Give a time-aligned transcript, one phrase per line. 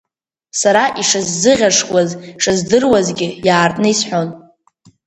[0.59, 2.09] Сара ишысзыӷьашкуаз
[2.43, 4.29] шыздыруазгьы, иаартны исҳәон.